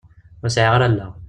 [0.43, 1.11] Ur sɛiɣ ara allaɣ.